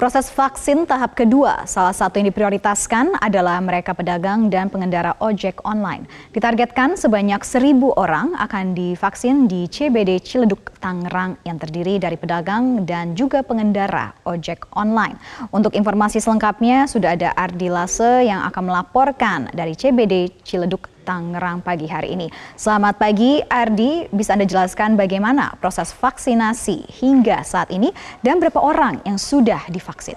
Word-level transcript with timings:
Proses 0.00 0.32
vaksin 0.32 0.88
tahap 0.88 1.12
kedua, 1.12 1.68
salah 1.68 1.92
satu 1.92 2.16
yang 2.16 2.32
diprioritaskan 2.32 3.20
adalah 3.20 3.60
mereka 3.60 3.92
pedagang 3.92 4.48
dan 4.48 4.72
pengendara 4.72 5.12
ojek 5.20 5.60
online. 5.60 6.08
Ditargetkan 6.32 6.96
sebanyak 6.96 7.44
seribu 7.44 7.92
orang 7.92 8.32
akan 8.40 8.72
divaksin 8.72 9.44
di 9.44 9.68
CBD 9.68 10.16
Ciledug, 10.24 10.72
Tangerang 10.80 11.36
yang 11.44 11.60
terdiri 11.60 12.00
dari 12.00 12.16
pedagang 12.16 12.88
dan 12.88 13.12
juga 13.12 13.44
pengendara 13.44 14.16
ojek 14.24 14.72
online. 14.72 15.20
Untuk 15.52 15.76
informasi 15.76 16.16
selengkapnya 16.16 16.88
sudah 16.88 17.12
ada 17.12 17.36
Ardi 17.36 17.68
Lase 17.68 18.24
yang 18.24 18.40
akan 18.48 18.72
melaporkan 18.72 19.52
dari 19.52 19.76
CBD 19.76 20.32
Ciledug, 20.40 20.80
Tangerang 21.04 21.64
pagi 21.64 21.88
hari 21.88 22.16
ini. 22.16 22.26
Selamat 22.56 22.96
pagi 22.96 23.40
Ardi, 23.44 24.08
bisa 24.12 24.36
Anda 24.36 24.48
jelaskan 24.48 24.96
bagaimana 24.96 25.56
proses 25.60 25.92
vaksinasi 25.96 27.04
hingga 27.04 27.44
saat 27.44 27.68
ini 27.72 27.92
dan 28.20 28.40
berapa 28.40 28.60
orang 28.60 29.04
yang 29.04 29.16
sudah 29.16 29.64
divaksin? 29.68 30.16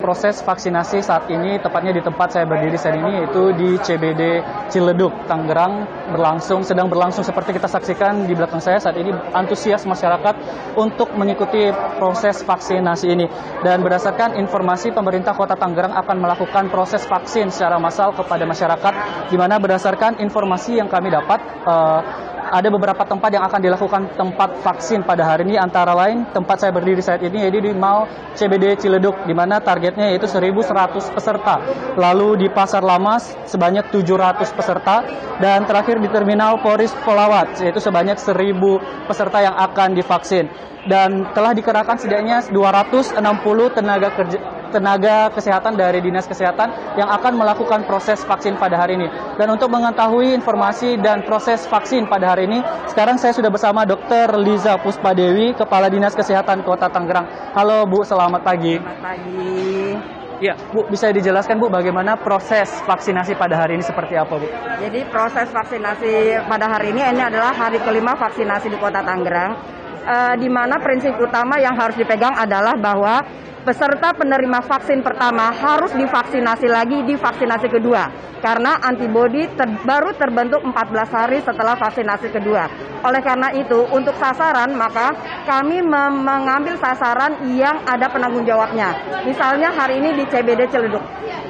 Proses 0.00 0.40
vaksinasi 0.40 1.04
saat 1.04 1.28
ini 1.28 1.60
tepatnya 1.60 1.92
di 1.92 2.00
tempat 2.00 2.32
saya 2.32 2.48
berdiri 2.48 2.80
saat 2.80 2.96
ini 2.96 3.20
yaitu 3.20 3.52
di 3.52 3.76
CBD 3.76 4.40
Ciledug, 4.72 5.12
Tangerang 5.28 5.84
berlangsung 6.12 6.64
sedang 6.64 6.88
berlangsung 6.88 7.20
seperti 7.26 7.56
kita 7.56 7.68
saksikan 7.68 8.24
di 8.24 8.32
belakang 8.32 8.62
saya 8.62 8.80
saat 8.80 8.96
ini 8.96 9.12
antusias 9.36 9.84
masyarakat 9.84 10.34
untuk 10.80 11.12
mengikuti 11.12 11.68
proses 12.00 12.40
vaksinasi 12.40 13.06
ini. 13.12 13.26
Dan 13.60 13.84
berdasarkan 13.84 14.40
informasi 14.40 14.96
pemerintah 14.96 15.36
Kota 15.36 15.54
Tangerang 15.54 15.92
akan 15.92 16.16
melakukan 16.18 16.72
proses 16.72 17.04
vaksin 17.04 17.52
secara 17.52 17.76
massal 17.76 18.16
kepada 18.16 18.48
masyarakat 18.48 18.94
di 19.28 19.36
mana 19.36 19.60
berdasarkan 19.60 20.18
informasi 20.18 20.80
yang 20.80 20.88
kami 20.88 21.12
dapat 21.12 21.40
uh, 21.68 22.00
ada 22.52 22.68
beberapa 22.68 23.00
tempat 23.08 23.32
yang 23.32 23.48
akan 23.48 23.60
dilakukan 23.64 24.02
tempat 24.12 24.60
vaksin 24.60 25.00
pada 25.08 25.24
hari 25.24 25.48
ini 25.48 25.56
antara 25.56 25.96
lain 25.96 26.28
tempat 26.36 26.60
saya 26.60 26.70
berdiri 26.76 27.00
saat 27.00 27.24
ini 27.24 27.48
yaitu 27.48 27.64
di 27.64 27.72
Mall 27.72 28.04
CBD 28.36 28.76
Ciledug 28.76 29.24
di 29.24 29.32
mana 29.32 29.56
targetnya 29.56 30.12
yaitu 30.12 30.28
1.100 30.28 31.16
peserta. 31.16 31.56
Lalu 31.96 32.44
di 32.44 32.48
Pasar 32.52 32.84
Lama 32.84 33.16
sebanyak 33.48 33.88
700 33.88 34.52
peserta 34.52 35.00
dan 35.40 35.64
terakhir 35.64 35.96
di 35.96 36.12
Terminal 36.12 36.60
Poris 36.60 36.92
Polawat 37.08 37.56
yaitu 37.64 37.80
sebanyak 37.80 38.20
1.000 38.20 39.08
peserta 39.08 39.40
yang 39.40 39.56
akan 39.56 39.96
divaksin. 39.96 40.52
Dan 40.82 41.30
telah 41.32 41.56
dikerahkan 41.56 41.94
setidaknya 41.96 42.52
260 42.52 43.16
tenaga 43.72 44.12
kerja 44.12 44.61
tenaga 44.72 45.28
kesehatan 45.36 45.76
dari 45.76 46.00
Dinas 46.00 46.24
Kesehatan 46.24 46.96
yang 46.96 47.12
akan 47.12 47.36
melakukan 47.36 47.84
proses 47.84 48.24
vaksin 48.24 48.56
pada 48.56 48.80
hari 48.80 48.96
ini. 48.96 49.06
Dan 49.36 49.52
untuk 49.52 49.68
mengetahui 49.68 50.32
informasi 50.32 50.96
dan 50.98 51.22
proses 51.28 51.68
vaksin 51.68 52.08
pada 52.08 52.32
hari 52.32 52.48
ini, 52.48 52.64
sekarang 52.88 53.20
saya 53.20 53.36
sudah 53.36 53.52
bersama 53.52 53.84
Dr. 53.84 54.40
Liza 54.40 54.80
Puspadewi, 54.80 55.52
Kepala 55.52 55.92
Dinas 55.92 56.16
Kesehatan 56.16 56.64
Kota 56.64 56.88
Tangerang. 56.88 57.52
Halo 57.52 57.84
Bu, 57.84 58.00
selamat 58.02 58.40
pagi. 58.40 58.80
Selamat 58.80 58.98
pagi. 59.04 59.52
Ya, 60.42 60.58
Bu, 60.74 60.82
bisa 60.90 61.06
dijelaskan 61.14 61.62
Bu 61.62 61.70
bagaimana 61.70 62.18
proses 62.18 62.66
vaksinasi 62.82 63.38
pada 63.38 63.62
hari 63.62 63.78
ini 63.78 63.84
seperti 63.86 64.18
apa 64.18 64.42
Bu? 64.42 64.50
Jadi 64.82 65.06
proses 65.06 65.46
vaksinasi 65.54 66.42
pada 66.50 66.66
hari 66.66 66.90
ini 66.90 66.98
ini 66.98 67.22
adalah 67.22 67.54
hari 67.54 67.78
kelima 67.78 68.18
vaksinasi 68.18 68.66
di 68.66 68.78
Kota 68.80 69.06
Tangerang. 69.06 69.54
Uh, 70.02 70.34
di 70.34 70.50
mana 70.50 70.82
prinsip 70.82 71.14
utama 71.14 71.62
yang 71.62 71.78
harus 71.78 71.94
dipegang 71.94 72.34
adalah 72.34 72.74
bahwa 72.74 73.22
peserta 73.62 74.10
penerima 74.12 74.58
vaksin 74.66 75.00
pertama 75.06 75.54
harus 75.54 75.94
divaksinasi 75.94 76.66
lagi 76.66 76.98
di 77.06 77.14
vaksinasi 77.14 77.70
kedua 77.70 78.32
karena 78.42 78.82
antibodi 78.82 79.46
ter 79.54 79.70
baru 79.86 80.10
terbentuk 80.18 80.66
14 80.66 81.06
hari 81.14 81.38
setelah 81.46 81.78
vaksinasi 81.78 82.34
kedua. 82.34 82.66
Oleh 83.06 83.22
karena 83.22 83.54
itu, 83.54 83.86
untuk 83.94 84.18
sasaran 84.18 84.74
maka 84.74 85.14
kami 85.46 85.78
mengambil 85.86 86.74
sasaran 86.82 87.38
yang 87.54 87.78
ada 87.86 88.10
penanggung 88.10 88.42
jawabnya. 88.42 88.90
Misalnya 89.22 89.70
hari 89.70 90.02
ini 90.02 90.18
di 90.18 90.24
CBD 90.26 90.66
Ciledug. 90.74 91.02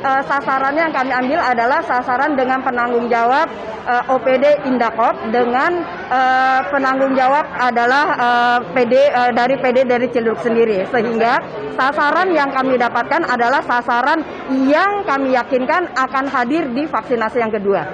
E, 0.03 0.11
sasarannya 0.29 0.91
yang 0.91 0.95
kami 0.95 1.13
ambil 1.17 1.41
adalah 1.41 1.81
sasaran 1.81 2.37
dengan 2.37 2.61
penanggung 2.61 3.09
jawab 3.09 3.49
e, 3.89 3.95
OPD 4.13 4.69
Indakop 4.69 5.17
dengan 5.33 5.81
e, 6.13 6.21
penanggung 6.69 7.17
jawab 7.17 7.45
adalah 7.57 8.05
e, 8.17 8.29
PD 8.77 8.95
e, 8.99 9.23
dari 9.33 9.55
PD 9.57 9.79
dari 9.89 10.07
Ciledug 10.13 10.41
sendiri 10.45 10.85
sehingga 10.91 11.41
sasaran 11.77 12.02
sasaran 12.03 12.35
yang 12.35 12.51
kami 12.51 12.75
dapatkan 12.75 13.23
adalah 13.31 13.63
sasaran 13.63 14.27
yang 14.67 15.07
kami 15.07 15.39
yakinkan 15.39 15.87
akan 15.95 16.27
hadir 16.27 16.67
di 16.75 16.83
vaksinasi 16.91 17.39
yang 17.39 17.55
kedua. 17.55 17.87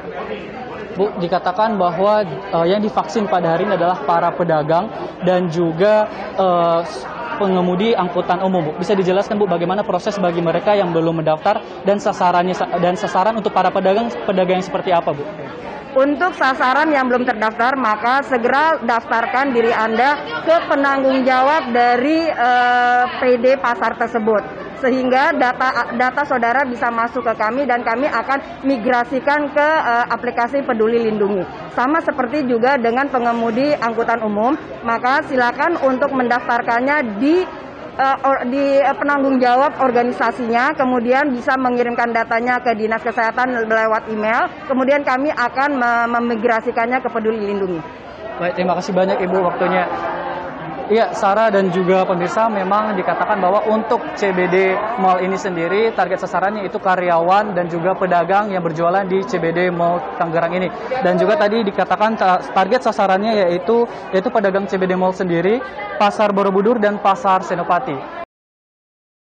Bu, 0.97 1.13
dikatakan 1.21 1.77
bahwa 1.77 2.25
uh, 2.57 2.65
yang 2.65 2.81
divaksin 2.81 3.29
pada 3.29 3.53
hari 3.53 3.69
ini 3.69 3.77
adalah 3.77 4.01
para 4.09 4.33
pedagang 4.33 4.89
dan 5.29 5.53
juga 5.53 6.09
uh, 6.41 6.81
pengemudi 7.39 7.95
angkutan 7.95 8.43
umum. 8.43 8.69
Bu. 8.69 8.71
Bisa 8.83 8.99
dijelaskan 8.99 9.39
Bu 9.39 9.47
bagaimana 9.47 9.87
proses 9.87 10.19
bagi 10.19 10.43
mereka 10.43 10.75
yang 10.75 10.91
belum 10.91 11.23
mendaftar 11.23 11.63
dan 11.87 12.03
sasarannya 12.03 12.53
dan 12.83 12.99
sasaran 12.99 13.39
untuk 13.39 13.55
para 13.55 13.71
pedagang 13.71 14.11
pedagang 14.27 14.61
yang 14.61 14.67
seperti 14.67 14.91
apa, 14.91 15.15
Bu? 15.15 15.23
Untuk 15.97 16.37
sasaran 16.37 16.93
yang 16.93 17.09
belum 17.09 17.25
terdaftar, 17.25 17.73
maka 17.79 18.21
segera 18.27 18.77
daftarkan 18.85 19.57
diri 19.57 19.73
Anda 19.73 20.43
ke 20.45 20.69
penanggung 20.69 21.25
jawab 21.25 21.73
dari 21.73 22.29
eh, 22.29 23.03
PD 23.25 23.57
pasar 23.57 23.97
tersebut 23.97 24.68
sehingga 24.79 25.35
data 25.35 25.95
data 25.95 26.23
saudara 26.27 26.63
bisa 26.67 26.89
masuk 26.91 27.27
ke 27.27 27.35
kami 27.35 27.67
dan 27.67 27.83
kami 27.83 28.07
akan 28.07 28.63
migrasikan 28.67 29.51
ke 29.51 29.69
uh, 29.83 30.07
aplikasi 30.11 30.63
Peduli 30.63 31.07
Lindungi. 31.11 31.43
Sama 31.75 32.03
seperti 32.03 32.47
juga 32.47 32.79
dengan 32.79 33.07
pengemudi 33.11 33.75
angkutan 33.79 34.23
umum, 34.23 34.55
maka 34.83 35.23
silakan 35.27 35.79
untuk 35.83 36.11
mendaftarkannya 36.15 37.19
di 37.19 37.43
uh, 37.99 38.43
di 38.47 38.79
uh, 38.79 38.97
penanggung 38.97 39.39
jawab 39.43 39.79
organisasinya, 39.83 40.75
kemudian 40.75 41.31
bisa 41.35 41.59
mengirimkan 41.59 42.11
datanya 42.15 42.63
ke 42.63 42.75
Dinas 42.79 43.03
Kesehatan 43.03 43.67
lewat 43.67 44.11
email, 44.11 44.47
kemudian 44.67 45.03
kami 45.03 45.31
akan 45.35 45.79
memigrasikannya 46.11 46.99
ke 47.03 47.09
Peduli 47.11 47.51
Lindungi. 47.51 47.81
Baik, 48.39 48.55
terima 48.55 48.79
kasih 48.79 48.95
banyak 48.95 49.19
Ibu 49.19 49.43
waktunya. 49.43 49.83
Iya, 50.89 51.13
Sarah 51.13 51.53
dan 51.53 51.69
juga 51.69 52.09
pemirsa 52.09 52.49
memang 52.49 52.97
dikatakan 52.97 53.37
bahwa 53.45 53.61
untuk 53.69 54.01
CBD 54.17 54.73
Mall 54.97 55.21
ini 55.21 55.37
sendiri 55.37 55.93
target 55.93 56.25
sasarannya 56.25 56.65
itu 56.65 56.81
karyawan 56.81 57.53
dan 57.53 57.69
juga 57.69 57.93
pedagang 57.93 58.49
yang 58.49 58.65
berjualan 58.65 59.05
di 59.05 59.21
CBD 59.21 59.69
Mall 59.69 60.01
Tangerang 60.17 60.57
ini. 60.57 60.73
Dan 61.05 61.21
juga 61.21 61.37
tadi 61.37 61.61
dikatakan 61.61 62.17
target 62.57 62.89
sasarannya 62.89 63.37
yaitu 63.37 63.85
yaitu 64.17 64.33
pedagang 64.33 64.65
CBD 64.65 64.97
Mall 64.97 65.13
sendiri, 65.13 65.61
Pasar 66.01 66.33
Borobudur 66.33 66.81
dan 66.81 66.97
Pasar 67.05 67.45
Senopati. 67.45 68.17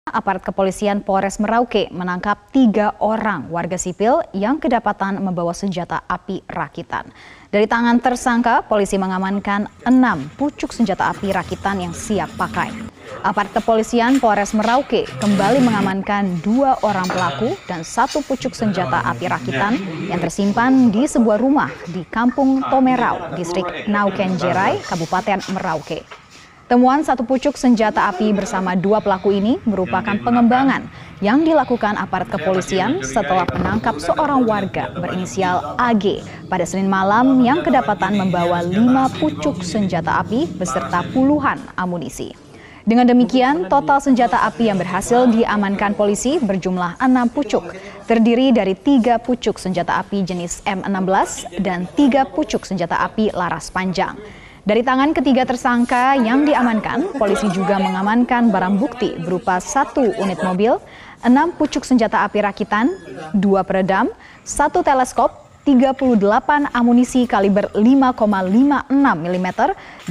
Aparat 0.08 0.44
kepolisian 0.48 1.04
Polres 1.04 1.36
Merauke 1.36 1.92
menangkap 1.92 2.48
tiga 2.56 2.96
orang 3.04 3.52
warga 3.52 3.76
sipil 3.76 4.24
yang 4.32 4.56
kedapatan 4.56 5.20
membawa 5.20 5.52
senjata 5.52 6.08
api 6.08 6.48
rakitan. 6.48 7.12
Dari 7.52 7.68
tangan 7.68 8.00
tersangka, 8.00 8.64
polisi 8.64 8.96
mengamankan 8.96 9.68
enam 9.84 10.24
pucuk 10.40 10.72
senjata 10.72 11.12
api 11.12 11.36
rakitan 11.36 11.84
yang 11.84 11.92
siap 11.92 12.32
pakai. 12.40 12.72
Aparat 13.28 13.52
kepolisian 13.52 14.24
Polres 14.24 14.56
Merauke 14.56 15.04
kembali 15.20 15.60
mengamankan 15.60 16.40
dua 16.40 16.80
orang 16.80 17.12
pelaku 17.12 17.52
dan 17.68 17.84
satu 17.84 18.24
pucuk 18.24 18.56
senjata 18.56 19.04
api 19.04 19.28
rakitan 19.28 19.76
yang 20.08 20.24
tersimpan 20.24 20.96
di 20.96 21.04
sebuah 21.04 21.44
rumah 21.44 21.68
di 21.92 22.08
Kampung 22.08 22.64
Tomerau, 22.72 23.36
Distrik 23.36 23.68
Naukenjerai, 23.84 24.80
Kabupaten 24.88 25.44
Merauke. 25.52 26.08
Temuan 26.72 27.04
satu 27.04 27.28
pucuk 27.28 27.60
senjata 27.60 28.08
api 28.08 28.32
bersama 28.32 28.80
dua 28.80 29.04
pelaku 29.04 29.36
ini 29.36 29.60
merupakan 29.68 30.16
pengembangan 30.24 30.88
yang 31.20 31.44
dilakukan 31.44 32.00
aparat 32.00 32.32
kepolisian 32.32 33.04
setelah 33.04 33.44
menangkap 33.52 34.00
seorang 34.00 34.48
warga 34.48 34.88
berinisial 34.96 35.76
AG 35.76 36.24
pada 36.48 36.64
Senin 36.64 36.88
malam 36.88 37.44
yang 37.44 37.60
kedapatan 37.60 38.16
membawa 38.16 38.64
lima 38.64 39.12
pucuk 39.20 39.68
senjata 39.68 40.24
api 40.24 40.48
beserta 40.56 41.04
puluhan 41.12 41.60
amunisi. 41.76 42.32
Dengan 42.88 43.04
demikian, 43.04 43.68
total 43.68 44.00
senjata 44.00 44.40
api 44.48 44.72
yang 44.72 44.80
berhasil 44.80 45.28
diamankan 45.28 45.92
polisi 45.92 46.40
berjumlah 46.40 47.04
enam 47.04 47.28
pucuk, 47.28 47.68
terdiri 48.08 48.56
dari 48.56 48.80
tiga 48.80 49.20
pucuk 49.20 49.60
senjata 49.60 50.00
api 50.00 50.24
jenis 50.24 50.64
M16 50.64 51.52
dan 51.60 51.84
tiga 52.00 52.24
pucuk 52.24 52.64
senjata 52.64 52.96
api 53.04 53.28
laras 53.36 53.68
panjang. 53.68 54.16
Dari 54.62 54.86
tangan 54.86 55.10
ketiga 55.18 55.42
tersangka 55.42 56.14
yang 56.22 56.46
diamankan, 56.46 57.18
polisi 57.18 57.50
juga 57.50 57.82
mengamankan 57.82 58.54
barang 58.54 58.78
bukti 58.78 59.18
berupa 59.18 59.58
satu 59.58 60.14
unit 60.22 60.38
mobil, 60.46 60.78
enam 61.26 61.50
pucuk 61.58 61.82
senjata 61.82 62.22
api 62.22 62.46
rakitan, 62.46 62.94
dua 63.34 63.66
peredam, 63.66 64.14
satu 64.46 64.86
teleskop, 64.86 65.34
38 65.66 66.14
amunisi 66.78 67.26
kaliber 67.26 67.74
5,56 67.74 68.86
mm, 68.94 69.48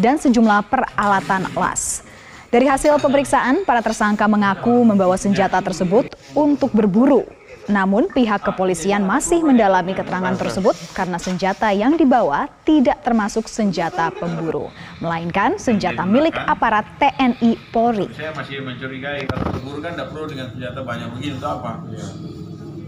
dan 0.02 0.18
sejumlah 0.18 0.66
peralatan 0.66 1.46
las. 1.54 2.02
Dari 2.50 2.66
hasil 2.66 2.98
pemeriksaan, 2.98 3.62
para 3.62 3.78
tersangka 3.86 4.26
mengaku 4.26 4.82
membawa 4.82 5.14
senjata 5.14 5.62
tersebut 5.62 6.10
untuk 6.34 6.74
berburu 6.74 7.22
Namun 7.70 8.10
pihak 8.10 8.42
kepolisian 8.42 9.06
masih 9.06 9.46
mendalami 9.46 9.94
keterangan 9.94 10.34
tersebut 10.34 10.74
karena 10.90 11.22
senjata 11.22 11.70
yang 11.70 11.94
dibawa 11.94 12.50
tidak 12.66 12.98
termasuk 13.06 13.46
senjata 13.46 14.10
pemburu, 14.10 14.74
melainkan 14.98 15.54
senjata 15.54 16.02
milik 16.02 16.34
aparat 16.34 16.82
TNI 16.98 17.54
Polri. 17.70 18.10
Saya 18.10 18.34
masih 18.34 18.66
mencurigai 18.66 19.22
kalau 19.30 19.54
berburu 19.54 19.78
kan 19.78 19.94
tidak 19.94 20.08
perlu 20.10 20.26
dengan 20.26 20.46
senjata 20.50 20.80
banyak 20.82 21.08
begini 21.14 21.32
untuk 21.38 21.50
apa? 21.62 21.72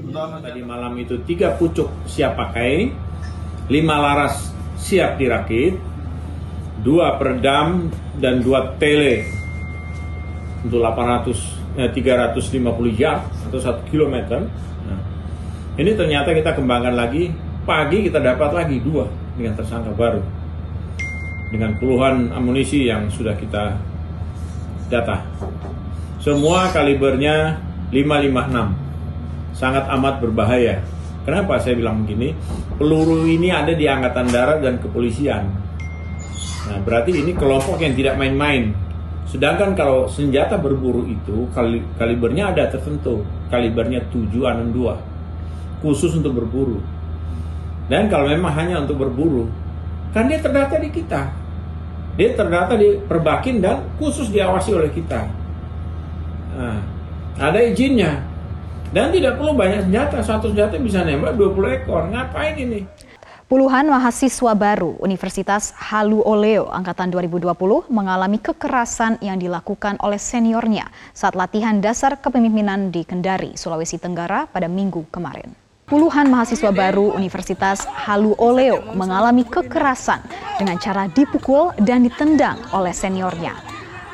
Untuk 0.02 0.20
apa? 0.20 0.37
Tadi 0.43 0.61
malam 0.67 0.93
itu 0.99 1.14
tiga 1.23 1.55
pucuk 1.55 1.87
siap 2.11 2.34
pakai, 2.34 2.90
lima 3.70 3.96
laras 4.02 4.50
siap 4.82 5.14
dirakit, 5.14 5.79
dua 6.82 7.23
peredam 7.23 7.87
dan 8.19 8.43
dua 8.43 8.75
tele 8.82 9.31
untuk 10.67 10.79
800 10.82 11.62
eh, 11.79 11.90
350 11.90 12.99
yard 12.99 13.23
atau 13.50 13.58
1 13.58 13.90
kilometer. 13.90 14.50
Ini 15.72 15.96
ternyata 15.96 16.36
kita 16.36 16.52
kembangkan 16.52 16.92
lagi 16.92 17.32
pagi 17.64 18.04
kita 18.04 18.20
dapat 18.20 18.52
lagi 18.52 18.76
dua 18.84 19.08
dengan 19.32 19.56
tersangka 19.56 19.88
baru 19.96 20.20
dengan 21.48 21.72
puluhan 21.80 22.28
amunisi 22.28 22.92
yang 22.92 23.08
sudah 23.08 23.32
kita 23.32 23.80
data. 24.92 25.24
Semua 26.20 26.69
kalibernya 26.76 27.56
556. 27.88 29.56
Sangat 29.56 29.88
amat 29.96 30.20
berbahaya. 30.20 30.84
Kenapa 31.24 31.56
saya 31.56 31.80
bilang 31.80 32.04
begini? 32.04 32.36
Peluru 32.76 33.24
ini 33.24 33.48
ada 33.48 33.72
di 33.72 33.88
angkatan 33.88 34.28
darat 34.28 34.60
dan 34.60 34.76
kepolisian. 34.76 35.48
Nah, 36.69 36.78
berarti 36.84 37.16
ini 37.16 37.32
kelompok 37.32 37.80
yang 37.80 37.96
tidak 37.96 38.20
main-main. 38.20 38.76
Sedangkan 39.24 39.72
kalau 39.72 40.04
senjata 40.04 40.60
berburu 40.60 41.08
itu 41.08 41.48
kali, 41.56 41.80
kalibernya 41.96 42.52
ada 42.52 42.69
tertentu, 42.69 43.24
kalibernya 43.48 44.04
762 44.12 45.11
khusus 45.82 46.14
untuk 46.14 46.38
berburu. 46.38 46.79
Dan 47.90 48.08
kalau 48.08 48.31
memang 48.31 48.55
hanya 48.55 48.81
untuk 48.81 49.02
berburu, 49.02 49.50
kan 50.14 50.31
dia 50.31 50.38
terdata 50.38 50.79
di 50.79 50.88
kita. 50.88 51.29
Dia 52.17 52.32
terdata 52.32 52.79
di 52.79 53.02
perbakin 53.02 53.61
dan 53.61 53.84
khusus 53.99 54.31
diawasi 54.31 54.70
oleh 54.73 54.90
kita. 54.94 55.26
Nah, 56.56 56.81
ada 57.37 57.58
izinnya. 57.61 58.23
Dan 58.93 59.08
tidak 59.08 59.40
perlu 59.40 59.56
banyak 59.56 59.88
senjata, 59.88 60.20
satu 60.20 60.52
senjata 60.52 60.76
bisa 60.76 61.00
nembak 61.00 61.32
20 61.34 61.81
ekor. 61.81 62.12
Ngapain 62.12 62.61
ini? 62.61 62.84
Puluhan 63.49 63.88
mahasiswa 63.88 64.52
baru 64.56 64.96
Universitas 65.00 65.76
Halu 65.76 66.25
Oleo 66.25 66.73
Angkatan 66.73 67.12
2020 67.12 67.93
mengalami 67.93 68.40
kekerasan 68.40 69.20
yang 69.20 69.37
dilakukan 69.37 70.00
oleh 70.00 70.17
seniornya 70.17 70.88
saat 71.12 71.37
latihan 71.37 71.76
dasar 71.81 72.17
kepemimpinan 72.17 72.88
di 72.88 73.05
Kendari, 73.05 73.52
Sulawesi 73.52 74.00
Tenggara 74.00 74.49
pada 74.49 74.73
minggu 74.73 75.05
kemarin. 75.12 75.61
Puluhan 75.82 76.31
mahasiswa 76.31 76.70
baru 76.70 77.11
Universitas 77.19 77.82
Halu 77.90 78.38
Oleo 78.38 78.94
mengalami 78.94 79.43
kekerasan 79.43 80.23
dengan 80.55 80.79
cara 80.79 81.11
dipukul 81.11 81.75
dan 81.82 82.06
ditendang 82.06 82.55
oleh 82.70 82.94
seniornya. 82.94 83.58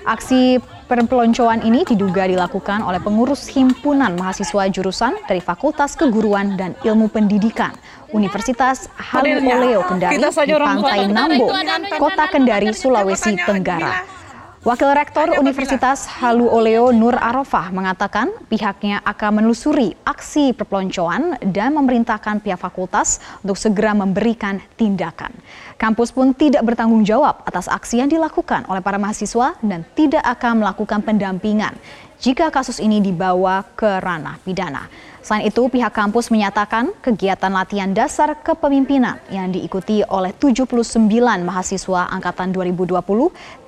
Aksi 0.08 0.56
perpeloncoan 0.88 1.60
ini 1.60 1.84
diduga 1.84 2.24
dilakukan 2.24 2.80
oleh 2.80 2.96
pengurus 3.04 3.44
himpunan 3.52 4.16
mahasiswa 4.16 4.64
jurusan 4.72 5.20
dari 5.28 5.44
Fakultas 5.44 5.92
Keguruan 5.92 6.56
dan 6.56 6.72
Ilmu 6.80 7.12
Pendidikan 7.12 7.76
Universitas 8.16 8.88
Halu 8.96 9.36
Oleo 9.44 9.84
Kendari 9.84 10.16
di 10.16 10.54
Pantai 10.56 11.04
Nambo, 11.12 11.52
Kota 12.00 12.32
Kendari, 12.32 12.72
Sulawesi 12.72 13.36
Tenggara. 13.44 14.17
Wakil 14.66 14.90
Rektor 14.90 15.38
Universitas 15.38 16.10
Halu 16.18 16.50
Oleo 16.50 16.90
Nur 16.90 17.14
Arofah 17.14 17.70
mengatakan 17.70 18.26
pihaknya 18.50 18.98
akan 19.06 19.38
menelusuri 19.38 19.94
aksi 20.02 20.50
perpeloncoan 20.50 21.38
dan 21.54 21.78
memerintahkan 21.78 22.42
pihak 22.42 22.58
fakultas 22.58 23.22
untuk 23.46 23.54
segera 23.54 23.94
memberikan 23.94 24.58
tindakan. 24.74 25.30
Kampus 25.78 26.10
pun 26.10 26.34
tidak 26.34 26.66
bertanggung 26.66 27.06
jawab 27.06 27.38
atas 27.46 27.70
aksi 27.70 28.02
yang 28.02 28.10
dilakukan 28.10 28.66
oleh 28.66 28.82
para 28.82 28.98
mahasiswa 28.98 29.54
dan 29.62 29.86
tidak 29.94 30.26
akan 30.26 30.66
melakukan 30.66 31.06
pendampingan 31.06 31.78
jika 32.18 32.50
kasus 32.50 32.82
ini 32.82 32.98
dibawa 32.98 33.62
ke 33.78 33.86
ranah 34.02 34.42
pidana. 34.42 34.90
Selain 35.28 35.44
itu, 35.44 35.60
pihak 35.68 35.92
kampus 35.92 36.32
menyatakan 36.32 36.88
kegiatan 37.04 37.52
latihan 37.52 37.92
dasar 37.92 38.32
kepemimpinan 38.40 39.20
yang 39.28 39.52
diikuti 39.52 40.00
oleh 40.08 40.32
79 40.32 41.04
mahasiswa 41.44 42.08
angkatan 42.08 42.48
2020 42.56 42.96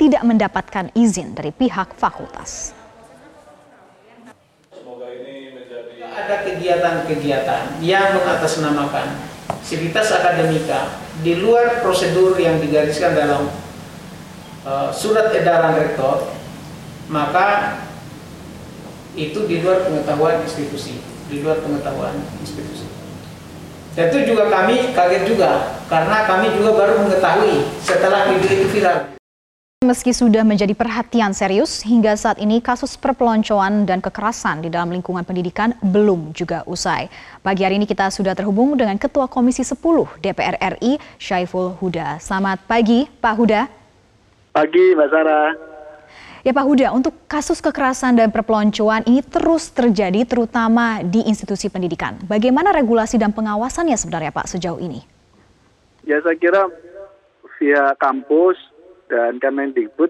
tidak 0.00 0.22
mendapatkan 0.24 0.88
izin 0.96 1.36
dari 1.36 1.52
pihak 1.52 1.92
fakultas. 2.00 2.72
Ada 6.00 6.48
kegiatan-kegiatan 6.48 7.84
yang 7.84 8.08
mengatasnamakan 8.16 9.20
sivitas 9.60 10.16
akademika 10.16 10.96
di 11.20 11.44
luar 11.44 11.84
prosedur 11.84 12.40
yang 12.40 12.56
digariskan 12.56 13.12
dalam 13.12 13.52
uh, 14.64 14.88
surat 14.96 15.28
edaran 15.36 15.76
rektor, 15.76 16.24
maka 17.12 17.76
itu 19.12 19.44
di 19.44 19.60
luar 19.60 19.84
pengetahuan 19.84 20.40
institusi, 20.40 21.09
di 21.30 21.40
luar 21.40 21.62
pengetahuan 21.62 22.18
institusi. 22.42 22.90
Tentu 23.94 24.22
juga 24.26 24.50
kami 24.50 24.90
kaget 24.90 25.22
juga 25.30 25.78
karena 25.86 26.26
kami 26.26 26.50
juga 26.58 26.70
baru 26.74 27.06
mengetahui 27.06 27.66
setelah 27.86 28.30
video 28.34 28.50
itu 28.50 28.66
viral. 28.74 29.14
Meski 29.80 30.12
sudah 30.12 30.44
menjadi 30.44 30.76
perhatian 30.76 31.32
serius, 31.32 31.80
hingga 31.80 32.12
saat 32.12 32.36
ini 32.36 32.60
kasus 32.60 33.00
perpeloncoan 33.00 33.88
dan 33.88 34.04
kekerasan 34.04 34.60
di 34.60 34.68
dalam 34.68 34.92
lingkungan 34.92 35.24
pendidikan 35.24 35.72
belum 35.80 36.36
juga 36.36 36.60
usai. 36.68 37.08
Pagi 37.40 37.64
hari 37.64 37.80
ini 37.80 37.88
kita 37.88 38.12
sudah 38.12 38.36
terhubung 38.36 38.76
dengan 38.76 39.00
Ketua 39.00 39.24
Komisi 39.24 39.64
10 39.64 39.80
DPR 40.20 40.60
RI, 40.76 41.00
Syaiful 41.16 41.80
Huda. 41.80 42.20
Selamat 42.20 42.60
pagi, 42.68 43.08
Pak 43.08 43.34
Huda. 43.40 43.72
Pagi, 44.52 44.92
Mbak 44.92 45.08
Sarah. 45.08 45.69
Ya 46.40 46.56
Pak 46.56 46.64
Huda, 46.64 46.88
untuk 46.96 47.12
kasus 47.28 47.60
kekerasan 47.60 48.16
dan 48.16 48.32
perpeloncoan 48.32 49.04
ini 49.04 49.20
terus 49.20 49.68
terjadi 49.76 50.24
terutama 50.24 51.04
di 51.04 51.20
institusi 51.28 51.68
pendidikan. 51.68 52.16
Bagaimana 52.24 52.72
regulasi 52.72 53.20
dan 53.20 53.36
pengawasannya 53.36 53.92
sebenarnya 53.92 54.32
Pak 54.32 54.48
sejauh 54.48 54.80
ini? 54.80 55.04
Ya 56.08 56.16
saya 56.24 56.40
kira 56.40 56.64
via 57.60 57.92
kampus 58.00 58.56
dan 59.12 59.36
Kemendikbud 59.36 60.08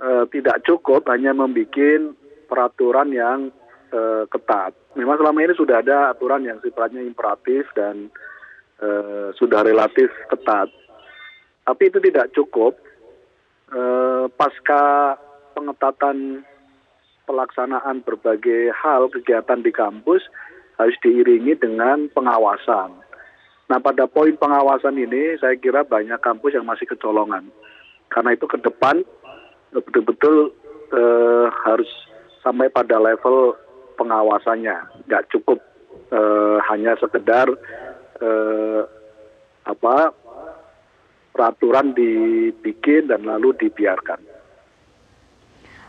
eh, 0.00 0.24
tidak 0.32 0.64
cukup 0.64 1.04
hanya 1.12 1.36
membuat 1.36 2.16
peraturan 2.48 3.12
yang 3.12 3.52
eh, 3.92 4.24
ketat. 4.32 4.72
Memang 4.96 5.20
selama 5.20 5.38
ini 5.44 5.52
sudah 5.52 5.84
ada 5.84 6.16
aturan 6.16 6.48
yang 6.48 6.64
sifatnya 6.64 7.04
imperatif 7.04 7.68
dan 7.76 8.08
eh, 8.80 9.36
sudah 9.36 9.68
relatif 9.68 10.08
ketat. 10.32 10.72
Tapi 11.68 11.82
itu 11.92 12.00
tidak 12.00 12.32
cukup. 12.32 12.80
Eh, 13.74 14.24
pasca 14.38 15.18
pengetatan 15.58 16.46
pelaksanaan 17.26 18.06
berbagai 18.06 18.70
hal 18.70 19.10
kegiatan 19.10 19.66
di 19.66 19.74
kampus 19.74 20.22
harus 20.78 20.94
diiringi 21.02 21.58
dengan 21.58 22.06
pengawasan. 22.14 22.94
Nah 23.66 23.78
pada 23.82 24.06
poin 24.06 24.30
pengawasan 24.38 24.94
ini 24.94 25.34
saya 25.42 25.58
kira 25.58 25.82
banyak 25.82 26.22
kampus 26.22 26.54
yang 26.54 26.70
masih 26.70 26.86
kecolongan. 26.86 27.50
Karena 28.14 28.38
itu 28.38 28.46
ke 28.46 28.62
depan 28.62 29.02
betul-betul 29.74 30.54
eh, 30.94 31.46
harus 31.66 31.90
sampai 32.46 32.70
pada 32.70 33.02
level 33.02 33.58
pengawasannya. 33.98 35.02
Nggak 35.10 35.34
cukup 35.34 35.58
eh, 36.14 36.56
hanya 36.70 36.94
sekedar 37.02 37.50
eh, 38.22 38.82
apa 39.66 40.14
peraturan 41.34 41.90
dibikin 41.90 43.10
dan 43.10 43.26
lalu 43.26 43.50
dibiarkan. 43.58 44.22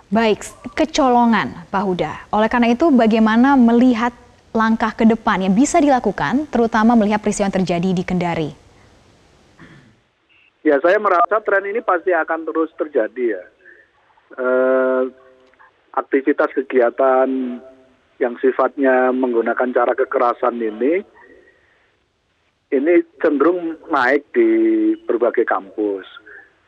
Baik, 0.09 0.41
kecolongan 0.73 1.69
Pak 1.69 1.83
Huda. 1.85 2.13
Oleh 2.33 2.49
karena 2.49 2.73
itu 2.73 2.89
bagaimana 2.89 3.53
melihat 3.53 4.13
langkah 4.57 4.89
ke 4.97 5.05
depan 5.05 5.45
yang 5.45 5.53
bisa 5.53 5.77
dilakukan, 5.77 6.49
terutama 6.49 6.97
melihat 6.97 7.21
peristiwa 7.21 7.51
yang 7.51 7.57
terjadi 7.61 7.89
di 7.93 8.03
Kendari? 8.07 8.51
Ya, 10.65 10.81
saya 10.81 10.97
merasa 10.97 11.37
tren 11.45 11.69
ini 11.69 11.85
pasti 11.85 12.09
akan 12.09 12.41
terus 12.49 12.73
terjadi 12.73 13.37
ya. 13.37 13.43
Eh, 14.33 15.01
aktivitas 15.93 16.49
kegiatan 16.57 17.29
yang 18.17 18.33
sifatnya 18.41 19.13
menggunakan 19.13 19.69
cara 19.75 19.93
kekerasan 19.93 20.57
ini, 20.57 21.05
ini 22.73 23.05
cenderung 23.21 23.77
naik 23.91 24.25
di 24.33 24.49
berbagai 25.05 25.45
kampus. 25.45 26.05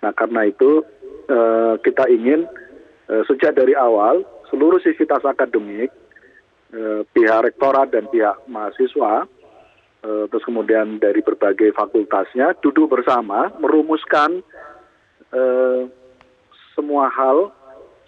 Nah, 0.06 0.13
karena 0.13 0.46
itu 0.46 0.86
eh, 1.30 1.75
kita 1.82 2.06
ingin 2.12 2.46
eh, 3.10 3.24
sejak 3.25 3.58
dari 3.58 3.74
awal 3.74 4.22
seluruh 4.51 4.80
sivitas 4.82 5.25
akademik 5.25 5.89
Eh, 6.68 7.08
pihak 7.16 7.48
rektorat 7.48 7.96
dan 7.96 8.12
pihak 8.12 8.44
mahasiswa, 8.51 9.24
eh, 10.04 10.24
terus 10.27 10.44
kemudian 10.44 11.00
dari 11.00 11.24
berbagai 11.24 11.72
fakultasnya 11.72 12.60
duduk 12.60 12.92
bersama 12.92 13.48
merumuskan 13.63 14.44
eh, 15.32 15.88
semua 16.75 17.08
hal. 17.08 17.56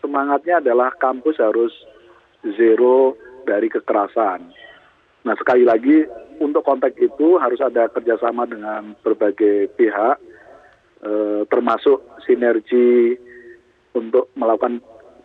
Semangatnya 0.03 0.59
adalah 0.59 0.91
kampus 0.99 1.39
harus 1.39 1.71
zero 2.43 3.15
dari 3.47 3.71
kekerasan. 3.71 4.51
Nah 5.23 5.35
sekali 5.39 5.63
lagi 5.63 6.03
untuk 6.39 6.63
konteks 6.63 6.95
itu 6.99 7.37
harus 7.37 7.59
ada 7.59 7.91
kerjasama 7.91 8.47
dengan 8.47 8.95
berbagai 9.03 9.71
pihak, 9.75 10.15
eh, 11.03 11.41
termasuk 11.47 12.03
sinergi 12.23 13.15
untuk 13.95 14.31
melakukan 14.39 14.79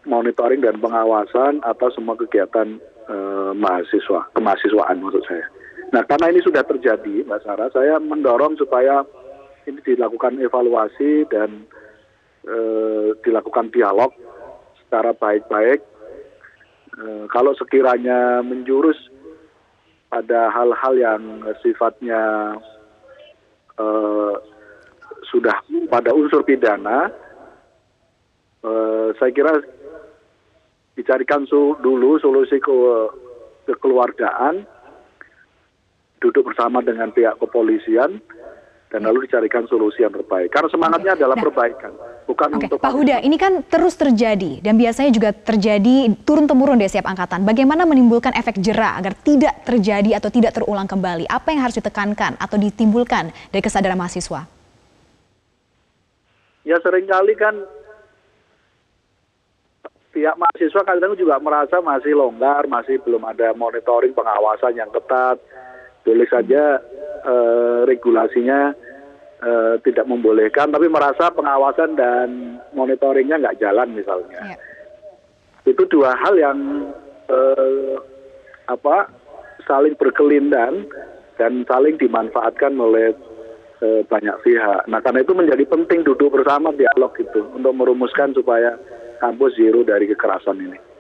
monitoring 0.04 0.61
dan 0.61 0.78
pengawasan 0.78 1.64
atas 1.64 1.97
semua 1.97 2.18
kegiatan 2.18 2.78
eh, 3.04 3.52
mahasiswa, 3.52 4.33
kemahasiswaan 4.33 5.00
maksud 5.00 5.25
saya. 5.28 5.47
Nah 5.92 6.02
karena 6.09 6.33
ini 6.33 6.40
sudah 6.40 6.64
terjadi, 6.64 7.23
Mbak 7.28 7.40
Sarah, 7.44 7.68
saya 7.71 8.00
mendorong 8.00 8.56
supaya 8.56 9.04
ini 9.68 9.80
dilakukan 9.85 10.40
evaluasi 10.40 11.28
dan 11.28 11.68
eh, 12.49 13.14
dilakukan 13.23 13.71
dialog 13.71 14.11
secara 14.85 15.12
baik-baik. 15.16 15.80
Eh, 16.94 17.25
kalau 17.28 17.52
sekiranya 17.59 18.40
menjurus 18.40 18.97
pada 20.14 20.47
hal-hal 20.54 20.94
yang 20.94 21.23
sifatnya 21.59 22.54
uh, 23.83 24.35
sudah 25.26 25.59
pada 25.90 26.14
unsur 26.14 26.47
pidana, 26.47 27.11
uh, 28.62 29.11
saya 29.18 29.35
kira 29.35 29.59
dicarikan 30.94 31.42
su 31.50 31.75
dulu 31.83 32.23
solusi 32.23 32.62
ke 32.62 32.71
kekeluargaan, 33.66 34.62
duduk 36.23 36.54
bersama 36.54 36.78
dengan 36.78 37.11
pihak 37.11 37.35
kepolisian, 37.42 38.23
dan 38.94 39.00
lalu 39.02 39.26
dicarikan 39.26 39.66
solusi 39.66 40.06
yang 40.06 40.14
terbaik. 40.14 40.54
Karena 40.54 40.71
semangatnya 40.71 41.18
adalah 41.18 41.35
Nah. 41.35 41.44
perbaikan, 41.50 41.90
bukan 42.25 42.49
Oke, 42.57 42.66
untuk 42.66 42.81
Pak 42.81 42.93
Huda, 42.93 43.16
ini 43.21 43.37
kan 43.37 43.61
terus 43.64 43.95
terjadi 43.95 44.61
dan 44.64 44.75
biasanya 44.81 45.12
juga 45.12 45.31
terjadi 45.31 46.12
turun 46.25 46.49
temurun 46.49 46.81
di 46.81 46.88
setiap 46.88 47.12
angkatan. 47.12 47.45
Bagaimana 47.45 47.85
menimbulkan 47.85 48.33
efek 48.35 48.59
jera 48.61 48.97
agar 48.97 49.12
tidak 49.21 49.62
terjadi 49.62 50.16
atau 50.16 50.33
tidak 50.33 50.57
terulang 50.57 50.88
kembali? 50.88 51.28
Apa 51.28 51.52
yang 51.52 51.62
harus 51.62 51.76
ditekankan 51.76 52.40
atau 52.40 52.57
ditimbulkan 52.57 53.31
dari 53.52 53.62
kesadaran 53.62 53.97
mahasiswa? 53.97 54.49
Ya 56.64 56.81
sering 56.81 57.04
kali 57.04 57.37
kan 57.37 57.54
pihak 60.16 60.38
mahasiswa 60.40 60.83
kadang 60.87 61.12
juga 61.19 61.37
merasa 61.43 61.85
masih 61.85 62.16
longgar, 62.16 62.64
masih 62.64 62.97
belum 63.04 63.21
ada 63.28 63.52
monitoring 63.52 64.16
pengawasan 64.16 64.73
yang 64.73 64.88
ketat. 64.88 65.37
Boleh 66.04 66.28
saja 66.28 66.81
eh, 67.25 67.81
regulasinya 67.85 68.73
eh, 69.44 69.74
tidak 69.84 70.08
membolehkan, 70.08 70.72
tapi 70.72 70.88
merasa 70.88 71.28
pengawasan 71.28 71.94
dan 71.94 72.58
monitoringnya 72.72 73.44
nggak 73.44 73.60
jalan 73.60 73.92
misalnya. 73.92 74.56
Ya. 74.56 74.58
Itu 75.68 75.84
dua 75.88 76.16
hal 76.16 76.34
yang 76.40 76.58
eh, 77.28 77.96
apa 78.68 79.12
saling 79.68 79.96
berkelindan 80.00 80.88
dan 81.36 81.64
saling 81.68 82.00
dimanfaatkan 82.00 82.72
oleh 82.80 83.12
eh, 83.84 84.02
banyak 84.08 84.36
pihak. 84.40 84.88
Nah 84.88 85.00
karena 85.04 85.20
itu 85.20 85.32
menjadi 85.36 85.64
penting 85.68 86.04
duduk 86.04 86.32
bersama 86.32 86.72
dialog 86.72 87.12
itu 87.20 87.40
untuk 87.52 87.72
merumuskan 87.76 88.32
supaya 88.32 88.76
kampus 89.20 89.56
zero 89.56 89.84
dari 89.84 90.08
kekerasan 90.08 90.60
ini. 90.60 90.93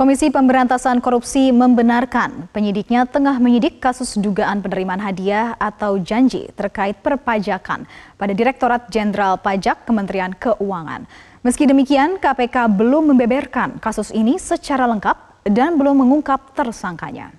Komisi 0.00 0.32
Pemberantasan 0.32 0.96
Korupsi 1.04 1.52
membenarkan 1.52 2.48
penyidiknya 2.56 3.04
tengah 3.04 3.36
menyidik 3.36 3.84
kasus 3.84 4.16
dugaan 4.16 4.64
penerimaan 4.64 4.96
hadiah 4.96 5.52
atau 5.60 6.00
janji 6.00 6.48
terkait 6.56 6.96
perpajakan 7.04 7.84
pada 8.16 8.32
Direktorat 8.32 8.88
Jenderal 8.88 9.36
Pajak 9.36 9.84
Kementerian 9.84 10.32
Keuangan. 10.32 11.04
Meski 11.44 11.68
demikian, 11.68 12.16
KPK 12.16 12.80
belum 12.80 13.12
membeberkan 13.12 13.76
kasus 13.76 14.08
ini 14.08 14.40
secara 14.40 14.88
lengkap 14.88 15.44
dan 15.44 15.76
belum 15.76 16.00
mengungkap 16.00 16.56
tersangkanya. 16.56 17.36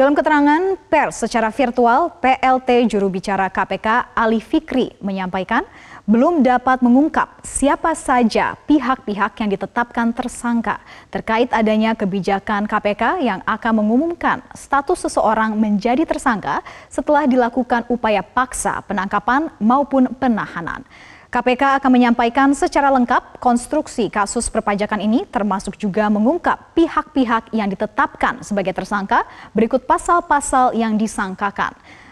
Dalam 0.00 0.16
keterangan 0.16 0.80
pers 0.88 1.28
secara 1.28 1.52
virtual, 1.52 2.08
PLT 2.24 2.88
juru 2.88 3.12
bicara 3.12 3.52
KPK 3.52 4.16
Ali 4.16 4.40
Fikri 4.40 4.96
menyampaikan 5.04 5.68
belum 6.10 6.42
dapat 6.42 6.82
mengungkap 6.82 7.38
siapa 7.46 7.94
saja 7.94 8.58
pihak-pihak 8.66 9.30
yang 9.30 9.50
ditetapkan 9.54 10.10
tersangka 10.10 10.82
terkait 11.06 11.46
adanya 11.54 11.94
kebijakan 11.94 12.66
KPK 12.66 13.22
yang 13.22 13.38
akan 13.46 13.78
mengumumkan 13.78 14.42
status 14.50 15.06
seseorang 15.06 15.54
menjadi 15.54 16.02
tersangka 16.02 16.66
setelah 16.90 17.30
dilakukan 17.30 17.86
upaya 17.86 18.26
paksa 18.26 18.82
penangkapan 18.90 19.54
maupun 19.62 20.10
penahanan. 20.18 20.82
KPK 21.30 21.78
akan 21.78 21.90
menyampaikan 21.94 22.50
secara 22.58 22.90
lengkap 22.90 23.38
konstruksi 23.38 24.10
kasus 24.10 24.50
perpajakan 24.50 24.98
ini 24.98 25.22
termasuk 25.30 25.78
juga 25.78 26.10
mengungkap 26.10 26.74
pihak-pihak 26.74 27.54
yang 27.54 27.70
ditetapkan 27.70 28.42
sebagai 28.42 28.74
tersangka 28.74 29.22
berikut 29.54 29.86
pasal-pasal 29.86 30.74
yang 30.74 30.98
disangkakan. 30.98 31.70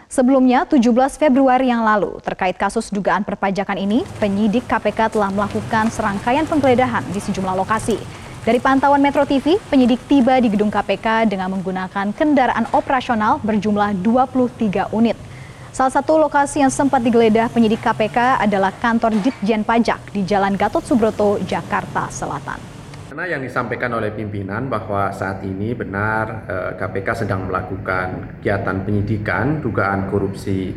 Sebelumnya, 0.09 0.65
17 0.65 1.21
Februari 1.21 1.69
yang 1.69 1.85
lalu, 1.85 2.17
terkait 2.25 2.57
kasus 2.57 2.89
dugaan 2.89 3.21
perpajakan 3.21 3.77
ini, 3.77 4.01
penyidik 4.17 4.65
KPK 4.65 5.13
telah 5.13 5.29
melakukan 5.29 5.93
serangkaian 5.93 6.49
penggeledahan 6.49 7.05
di 7.13 7.21
sejumlah 7.21 7.53
lokasi. 7.53 7.93
Dari 8.41 8.57
pantauan 8.57 9.05
Metro 9.05 9.21
TV, 9.29 9.61
penyidik 9.69 10.01
tiba 10.09 10.41
di 10.41 10.49
gedung 10.49 10.73
KPK 10.73 11.29
dengan 11.29 11.53
menggunakan 11.53 12.09
kendaraan 12.17 12.65
operasional 12.73 13.37
berjumlah 13.45 14.01
23 14.01 14.89
unit. 14.97 15.13
Salah 15.69 15.93
satu 15.93 16.17
lokasi 16.17 16.65
yang 16.65 16.73
sempat 16.73 17.05
digeledah 17.05 17.45
penyidik 17.53 17.77
KPK 17.85 18.41
adalah 18.41 18.73
kantor 18.73 19.13
Ditjen 19.21 19.61
Pajak 19.61 20.09
di 20.09 20.25
Jalan 20.25 20.57
Gatot 20.57 20.81
Subroto, 20.89 21.37
Jakarta 21.45 22.09
Selatan. 22.09 22.78
Karena 23.19 23.35
yang 23.35 23.43
disampaikan 23.43 23.91
oleh 23.99 24.15
pimpinan 24.15 24.71
bahwa 24.71 25.11
saat 25.11 25.43
ini 25.43 25.75
benar 25.75 26.47
eh, 26.47 26.71
KPK 26.79 27.27
sedang 27.27 27.51
melakukan 27.51 28.39
kegiatan 28.39 28.79
penyidikan 28.87 29.59
dugaan 29.59 30.07
korupsi 30.07 30.71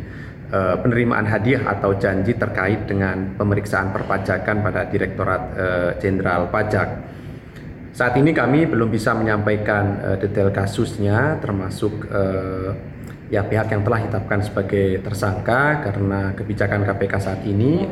eh, 0.51 0.75
penerimaan 0.75 1.23
hadiah 1.23 1.63
atau 1.71 1.95
janji 1.95 2.35
terkait 2.35 2.83
dengan 2.83 3.31
pemeriksaan 3.39 3.95
perpajakan 3.95 4.59
pada 4.59 4.83
Direktorat 4.91 5.43
eh, 5.55 5.91
Jenderal 6.03 6.51
Pajak. 6.51 6.89
Saat 7.95 8.19
ini 8.19 8.35
kami 8.35 8.67
belum 8.67 8.91
bisa 8.91 9.15
menyampaikan 9.15 10.03
eh, 10.03 10.17
detail 10.19 10.51
kasusnya 10.51 11.39
termasuk 11.39 12.11
eh, 12.11 12.75
ya 13.31 13.47
pihak 13.47 13.71
yang 13.71 13.87
telah 13.87 14.03
ditetapkan 14.03 14.43
sebagai 14.43 14.99
tersangka 14.99 15.79
karena 15.79 16.35
kebijakan 16.35 16.83
KPK 16.91 17.13
saat 17.23 17.39
ini 17.47 17.87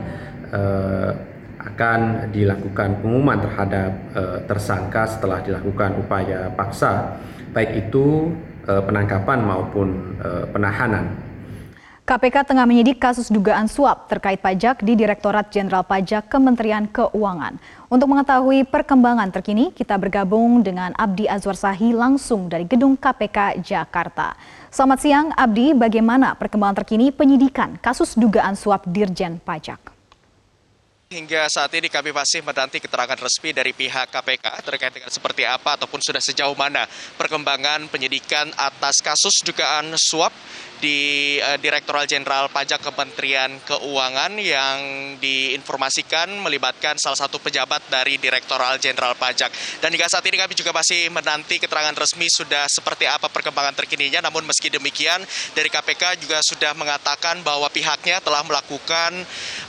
eh, 0.51 1.30
akan 1.61 2.31
dilakukan 2.33 3.01
pengumuman 3.01 3.37
terhadap 3.37 3.91
eh, 4.17 4.39
tersangka 4.49 5.05
setelah 5.05 5.39
dilakukan 5.45 5.97
upaya 6.01 6.49
paksa 6.53 7.21
baik 7.53 7.87
itu 7.87 8.33
eh, 8.65 8.81
penangkapan 8.81 9.39
maupun 9.45 10.17
eh, 10.21 10.45
penahanan. 10.49 11.31
KPK 12.01 12.43
tengah 12.43 12.65
menyidik 12.67 12.99
kasus 12.99 13.31
dugaan 13.31 13.69
suap 13.71 14.09
terkait 14.09 14.41
pajak 14.41 14.83
di 14.83 14.99
Direktorat 14.99 15.47
Jenderal 15.53 15.85
Pajak 15.85 16.27
Kementerian 16.27 16.89
Keuangan. 16.89 17.55
Untuk 17.87 18.09
mengetahui 18.11 18.67
perkembangan 18.67 19.31
terkini, 19.31 19.69
kita 19.71 19.95
bergabung 19.95 20.59
dengan 20.59 20.91
Abdi 20.97 21.29
Azwar 21.29 21.55
Sahi 21.55 21.93
langsung 21.95 22.49
dari 22.49 22.67
Gedung 22.67 22.99
KPK 22.99 23.63
Jakarta. 23.63 24.35
Selamat 24.73 24.99
siang, 24.99 25.27
Abdi. 25.37 25.77
Bagaimana 25.77 26.35
perkembangan 26.35 26.83
terkini 26.83 27.13
penyidikan 27.15 27.79
kasus 27.79 28.17
dugaan 28.17 28.57
suap 28.59 28.83
Dirjen 28.89 29.39
Pajak? 29.39 30.00
Hingga 31.11 31.51
saat 31.51 31.75
ini 31.75 31.91
kami 31.91 32.15
masih 32.15 32.39
menanti 32.39 32.79
keterangan 32.79 33.19
resmi 33.19 33.51
dari 33.51 33.75
pihak 33.75 34.15
KPK 34.15 34.63
terkait 34.63 34.95
dengan 34.95 35.11
seperti 35.11 35.43
apa 35.43 35.75
ataupun 35.75 35.99
sudah 35.99 36.23
sejauh 36.23 36.55
mana 36.55 36.87
perkembangan 37.19 37.91
penyidikan 37.91 38.47
atas 38.55 39.03
kasus 39.03 39.43
dugaan 39.43 39.91
suap 39.99 40.31
di 40.81 41.37
uh, 41.37 41.61
Direktorat 41.61 42.09
Jenderal 42.09 42.49
Pajak 42.49 42.81
Kementerian 42.81 43.61
Keuangan 43.63 44.33
yang 44.41 44.77
diinformasikan 45.21 46.33
melibatkan 46.41 46.97
salah 46.97 47.15
satu 47.15 47.37
pejabat 47.37 47.85
dari 47.87 48.17
Direktorat 48.17 48.81
Jenderal 48.81 49.13
Pajak. 49.13 49.53
Dan 49.77 49.93
hingga 49.93 50.09
saat 50.09 50.25
ini 50.25 50.41
kami 50.41 50.57
juga 50.57 50.73
masih 50.73 51.13
menanti 51.13 51.61
keterangan 51.61 51.93
resmi 51.93 52.25
sudah 52.27 52.65
seperti 52.65 53.05
apa 53.05 53.29
perkembangan 53.29 53.77
terkininya. 53.77 54.25
Namun 54.25 54.49
meski 54.49 54.73
demikian 54.73 55.21
dari 55.53 55.69
KPK 55.69 56.17
juga 56.17 56.41
sudah 56.41 56.73
mengatakan 56.73 57.45
bahwa 57.45 57.69
pihaknya 57.69 58.17
telah 58.19 58.41
melakukan 58.41 59.13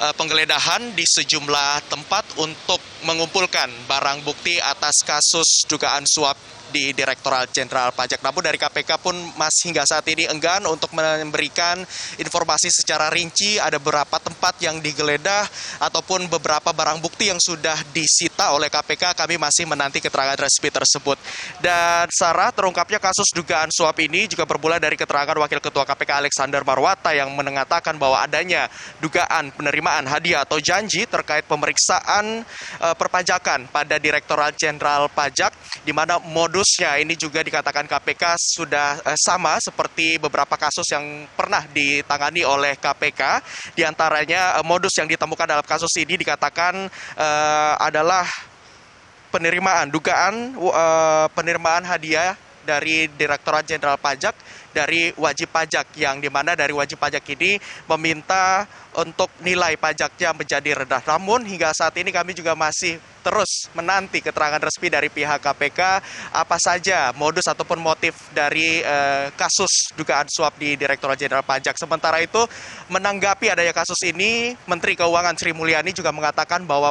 uh, 0.01 0.17
penggeledahan 0.17 0.97
di 0.97 1.05
sejumlah 1.05 1.93
tempat 1.93 2.25
untuk 2.41 2.81
mengumpulkan 3.05 3.69
barang 3.85 4.25
bukti 4.25 4.57
atas 4.57 5.05
kasus 5.05 5.69
dugaan 5.69 6.09
suap 6.09 6.62
di 6.73 6.97
Direktorat 6.97 7.53
Jenderal 7.53 7.93
Pajak. 7.93 8.25
Namun 8.25 8.41
dari 8.41 8.57
KPK 8.57 8.97
pun 8.97 9.15
masih 9.37 9.71
hingga 9.71 9.85
saat 9.85 10.09
ini 10.09 10.25
enggan 10.27 10.65
untuk 10.65 10.91
memberikan 10.97 11.85
informasi 12.17 12.73
secara 12.73 13.13
rinci 13.13 13.61
ada 13.61 13.77
berapa 13.77 14.17
tempat 14.17 14.57
yang 14.65 14.81
digeledah 14.81 15.45
ataupun 15.85 16.27
beberapa 16.33 16.73
barang 16.73 17.05
bukti 17.05 17.29
yang 17.29 17.39
sudah 17.39 17.77
disita 17.93 18.57
oleh 18.57 18.73
KPK. 18.73 19.13
Kami 19.13 19.37
masih 19.37 19.69
menanti 19.69 20.01
keterangan 20.01 20.41
resmi 20.41 20.73
tersebut. 20.73 21.21
Dan 21.61 22.09
Sarah 22.09 22.49
terungkapnya 22.51 22.97
kasus 22.97 23.29
dugaan 23.37 23.69
suap 23.69 24.01
ini 24.01 24.25
juga 24.25 24.49
bermula 24.49 24.81
dari 24.81 24.97
keterangan 24.97 25.37
Wakil 25.37 25.61
Ketua 25.61 25.85
KPK 25.85 26.25
Alexander 26.25 26.65
Marwata 26.65 27.13
yang 27.13 27.29
mengatakan 27.37 28.01
bahwa 28.01 28.25
adanya 28.25 28.73
dugaan 29.05 29.53
penerimaan 29.53 30.09
hadiah 30.09 30.49
atau 30.49 30.57
janji 30.63 31.05
terkait 31.05 31.45
pemeriksaan 31.45 32.47
e, 32.81 32.87
uh, 32.87 32.95
perpajakan 32.97 33.69
pada 33.69 33.99
Direktorat 33.99 34.55
Jenderal 34.57 35.11
Pajak, 35.11 35.53
di 35.83 35.91
mana 35.91 36.23
modusnya 36.63 36.95
ini 37.03 37.19
juga 37.19 37.43
dikatakan 37.43 37.91
KPK 37.91 38.39
sudah 38.39 39.03
uh, 39.03 39.19
sama 39.19 39.59
seperti 39.59 40.15
beberapa 40.23 40.55
kasus 40.55 40.87
yang 40.95 41.27
pernah 41.35 41.67
ditangani 41.67 42.47
oleh 42.47 42.79
KPK. 42.79 43.43
Di 43.75 43.83
antaranya 43.83 44.55
uh, 44.55 44.63
modus 44.63 44.95
yang 44.95 45.11
ditemukan 45.11 45.43
dalam 45.43 45.67
kasus 45.67 45.91
ini 45.99 46.15
dikatakan 46.15 46.87
uh, 47.19 47.75
adalah 47.83 48.31
penerimaan, 49.35 49.91
dugaan 49.91 50.55
uh, 50.55 51.27
penerimaan 51.35 51.83
hadiah 51.83 52.39
dari 52.63 53.11
Direktorat 53.11 53.67
Jenderal 53.67 53.99
Pajak 53.99 54.35
dari 54.73 55.13
wajib 55.21 55.53
pajak 55.53 55.93
yang 56.01 56.19
di 56.19 56.33
mana 56.33 56.57
dari 56.57 56.73
wajib 56.73 56.97
pajak 56.97 57.23
ini 57.37 57.61
meminta 57.87 58.65
untuk 58.97 59.29
nilai 59.45 59.77
pajaknya 59.77 60.33
menjadi 60.33 60.85
rendah. 60.85 61.05
Namun 61.05 61.45
hingga 61.45 61.73
saat 61.73 61.97
ini 62.01 62.13
kami 62.13 62.33
juga 62.37 62.57
masih 62.57 63.01
terus 63.23 63.71
menanti 63.73 64.19
keterangan 64.19 64.59
resmi 64.59 64.91
dari 64.91 65.07
pihak 65.07 65.39
KPK 65.39 65.81
apa 66.35 66.57
saja 66.59 67.15
modus 67.15 67.47
ataupun 67.47 67.79
motif 67.79 68.19
dari 68.35 68.83
eh, 68.83 69.31
kasus 69.39 69.95
dugaan 69.95 70.27
suap 70.27 70.59
di 70.59 70.75
Direktorat 70.75 71.17
Jenderal 71.21 71.47
Pajak. 71.47 71.79
Sementara 71.79 72.19
itu 72.19 72.43
menanggapi 72.91 73.53
adanya 73.53 73.73
kasus 73.73 74.01
ini, 74.05 74.59
Menteri 74.67 74.99
Keuangan 74.99 75.39
Sri 75.39 75.55
Mulyani 75.55 75.95
juga 75.95 76.11
mengatakan 76.11 76.67
bahwa 76.67 76.91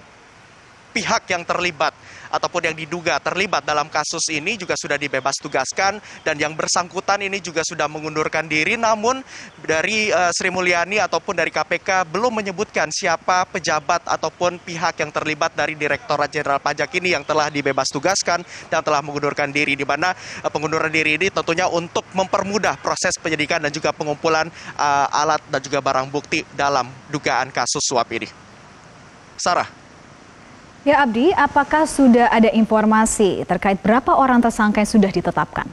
pihak 0.91 1.23
yang 1.31 1.47
terlibat 1.47 1.95
ataupun 2.31 2.71
yang 2.71 2.75
diduga 2.75 3.19
terlibat 3.19 3.67
dalam 3.67 3.91
kasus 3.91 4.31
ini 4.31 4.55
juga 4.55 4.79
sudah 4.79 4.95
dibebas 4.95 5.35
tugaskan 5.37 5.99
dan 6.23 6.39
yang 6.39 6.55
bersangkutan 6.55 7.19
ini 7.19 7.43
juga 7.43 7.61
sudah 7.67 7.91
mengundurkan 7.91 8.47
diri. 8.47 8.79
Namun 8.79 9.19
dari 9.59 10.09
uh, 10.09 10.31
Sri 10.31 10.47
Mulyani 10.47 11.03
ataupun 11.03 11.35
dari 11.35 11.51
KPK 11.51 12.07
belum 12.07 12.39
menyebutkan 12.39 12.87
siapa 12.89 13.43
pejabat 13.51 14.07
ataupun 14.07 14.63
pihak 14.63 15.03
yang 15.03 15.11
terlibat 15.11 15.51
dari 15.53 15.75
Direktorat 15.75 16.31
Jenderal 16.31 16.63
Pajak 16.63 16.89
ini 16.95 17.13
yang 17.13 17.27
telah 17.27 17.51
dibebas 17.51 17.91
tugaskan 17.91 18.41
dan 18.71 18.81
telah 18.81 19.03
mengundurkan 19.03 19.51
diri. 19.51 19.75
Di 19.75 19.83
mana 19.83 20.15
uh, 20.15 20.49
pengunduran 20.49 20.89
diri 20.89 21.19
ini 21.19 21.27
tentunya 21.27 21.67
untuk 21.67 22.07
mempermudah 22.15 22.79
proses 22.79 23.19
penyidikan 23.19 23.59
dan 23.59 23.69
juga 23.69 23.91
pengumpulan 23.91 24.47
uh, 24.79 25.07
alat 25.11 25.43
dan 25.51 25.59
juga 25.59 25.83
barang 25.83 26.07
bukti 26.07 26.47
dalam 26.55 26.87
dugaan 27.11 27.51
kasus 27.51 27.83
suap 27.83 28.07
ini. 28.15 28.29
Sarah 29.35 29.80
Ya 30.81 31.05
Abdi, 31.05 31.29
apakah 31.29 31.85
sudah 31.85 32.33
ada 32.33 32.49
informasi 32.49 33.45
terkait 33.45 33.77
berapa 33.85 34.17
orang 34.17 34.41
tersangka 34.41 34.81
yang 34.81 34.89
sudah 34.89 35.13
ditetapkan? 35.13 35.69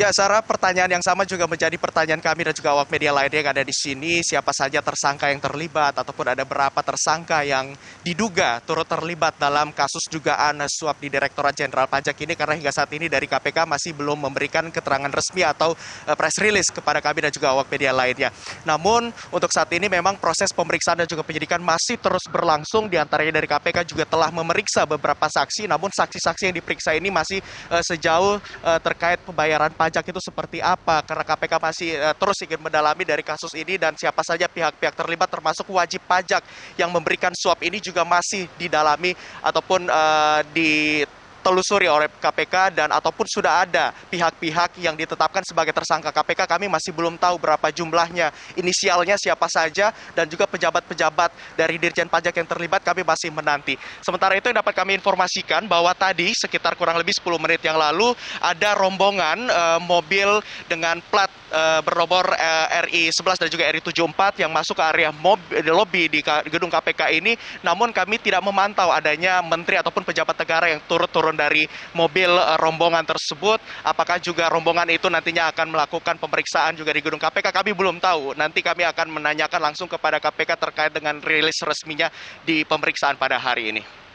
Ya, 0.00 0.08
Sarah, 0.16 0.40
pertanyaan 0.40 0.96
yang 0.96 1.04
sama 1.04 1.28
juga 1.28 1.44
menjadi 1.44 1.76
pertanyaan 1.76 2.24
kami 2.24 2.48
dan 2.48 2.56
juga 2.56 2.72
awak 2.72 2.88
media 2.88 3.12
lainnya 3.12 3.44
yang 3.44 3.52
ada 3.52 3.60
di 3.60 3.76
sini. 3.76 4.24
Siapa 4.24 4.48
saja 4.48 4.80
tersangka 4.80 5.28
yang 5.28 5.44
terlibat 5.44 5.92
ataupun 5.92 6.24
ada 6.24 6.40
berapa 6.40 6.80
tersangka 6.80 7.44
yang 7.44 7.76
diduga 8.00 8.64
turut 8.64 8.88
terlibat 8.88 9.36
dalam 9.36 9.76
kasus 9.76 10.08
dugaan 10.08 10.64
suap 10.72 11.04
di 11.04 11.12
Direktorat 11.12 11.52
Jenderal 11.52 11.84
Pajak 11.84 12.16
ini 12.16 12.32
karena 12.32 12.56
hingga 12.56 12.72
saat 12.72 12.88
ini 12.96 13.12
dari 13.12 13.28
KPK 13.28 13.68
masih 13.68 13.92
belum 13.92 14.24
memberikan 14.24 14.72
keterangan 14.72 15.12
resmi 15.12 15.44
atau 15.44 15.76
eh, 16.08 16.16
press 16.16 16.40
release 16.40 16.72
kepada 16.72 17.04
kami 17.04 17.28
dan 17.28 17.32
juga 17.36 17.52
awak 17.52 17.68
media 17.68 17.92
lainnya. 17.92 18.32
Namun 18.64 19.12
untuk 19.28 19.52
saat 19.52 19.68
ini 19.76 19.84
memang 19.92 20.16
proses 20.16 20.48
pemeriksaan 20.56 21.04
dan 21.04 21.12
juga 21.12 21.28
penyidikan 21.28 21.60
masih 21.60 22.00
terus 22.00 22.24
berlangsung. 22.32 22.88
Di 22.88 22.96
antaranya 22.96 23.36
dari 23.36 23.44
KPK 23.44 23.84
juga 23.84 24.08
telah 24.08 24.32
memeriksa 24.32 24.88
beberapa 24.88 25.28
saksi, 25.28 25.68
namun 25.68 25.92
saksi-saksi 25.92 26.48
yang 26.48 26.56
diperiksa 26.56 26.96
ini 26.96 27.12
masih 27.12 27.44
uh, 27.68 27.84
sejauh 27.84 28.40
uh, 28.64 28.80
terkait 28.80 29.20
pembayaran 29.28 29.68
pajak 29.76 29.89
pajak 29.90 30.14
itu 30.14 30.22
seperti 30.22 30.58
apa? 30.62 31.02
Karena 31.02 31.26
KPK 31.26 31.52
masih 31.58 31.98
uh, 31.98 32.14
terus 32.14 32.38
ingin 32.46 32.62
mendalami 32.62 33.02
dari 33.02 33.26
kasus 33.26 33.50
ini 33.58 33.74
dan 33.74 33.98
siapa 33.98 34.22
saja 34.22 34.46
pihak-pihak 34.46 34.94
terlibat 34.94 35.26
termasuk 35.26 35.66
wajib 35.66 35.98
pajak 36.06 36.46
yang 36.78 36.94
memberikan 36.94 37.34
suap 37.34 37.58
ini 37.66 37.82
juga 37.82 38.06
masih 38.06 38.46
didalami 38.54 39.18
ataupun 39.42 39.90
uh, 39.90 40.46
di 40.54 41.02
telusuri 41.40 41.88
oleh 41.88 42.06
KPK 42.06 42.76
dan 42.76 42.88
ataupun 42.92 43.24
sudah 43.24 43.64
ada 43.64 43.90
pihak-pihak 44.12 44.76
yang 44.78 44.94
ditetapkan 44.94 45.40
sebagai 45.42 45.72
tersangka 45.72 46.12
KPK 46.12 46.44
kami 46.44 46.68
masih 46.68 46.92
belum 46.92 47.16
tahu 47.16 47.40
berapa 47.40 47.72
jumlahnya. 47.72 48.30
Inisialnya 48.60 49.16
siapa 49.16 49.48
saja 49.48 49.90
dan 50.12 50.28
juga 50.28 50.44
pejabat-pejabat 50.44 51.56
dari 51.56 51.80
Dirjen 51.80 52.06
Pajak 52.06 52.36
yang 52.36 52.48
terlibat 52.48 52.84
kami 52.84 53.02
masih 53.02 53.32
menanti. 53.32 53.74
Sementara 54.04 54.36
itu 54.36 54.52
yang 54.52 54.60
dapat 54.60 54.76
kami 54.76 55.00
informasikan 55.00 55.64
bahwa 55.64 55.96
tadi 55.96 56.30
sekitar 56.36 56.76
kurang 56.76 57.00
lebih 57.00 57.16
10 57.16 57.24
menit 57.40 57.64
yang 57.64 57.80
lalu 57.80 58.12
ada 58.38 58.76
rombongan 58.76 59.48
uh, 59.48 59.80
mobil 59.80 60.44
dengan 60.68 61.00
plat 61.08 61.32
uh, 61.50 61.80
bernomor 61.80 62.28
uh, 62.36 62.84
RI 62.84 63.08
11 63.08 63.40
dan 63.40 63.48
juga 63.48 63.64
RI 63.72 63.80
74 63.80 64.44
yang 64.44 64.50
masuk 64.52 64.76
ke 64.76 64.84
area 64.84 65.10
mobil, 65.10 65.64
lobby 65.72 66.12
di 66.12 66.20
gedung 66.52 66.68
KPK 66.68 67.16
ini. 67.16 67.32
Namun 67.64 67.90
kami 67.96 68.20
tidak 68.20 68.44
memantau 68.44 68.92
adanya 68.92 69.40
menteri 69.40 69.80
ataupun 69.80 70.04
pejabat 70.04 70.36
negara 70.36 70.68
yang 70.68 70.80
turut-turut 70.84 71.29
turun 71.30 71.38
dari 71.38 71.62
mobil 71.94 72.26
eh, 72.26 72.58
rombongan 72.58 73.06
tersebut. 73.06 73.62
Apakah 73.86 74.18
juga 74.18 74.50
rombongan 74.50 74.90
itu 74.90 75.06
nantinya 75.06 75.54
akan 75.54 75.70
melakukan 75.70 76.18
pemeriksaan 76.18 76.74
juga 76.74 76.90
di 76.90 76.98
gedung 76.98 77.22
KPK? 77.22 77.54
Kami 77.54 77.70
belum 77.70 78.02
tahu. 78.02 78.34
Nanti 78.34 78.66
kami 78.66 78.82
akan 78.82 79.22
menanyakan 79.22 79.70
langsung 79.70 79.86
kepada 79.86 80.18
KPK 80.18 80.58
terkait 80.58 80.90
dengan 80.90 81.22
rilis 81.22 81.62
resminya 81.62 82.10
di 82.42 82.66
pemeriksaan 82.66 83.14
pada 83.14 83.38
hari 83.38 83.70
ini. 83.70 84.09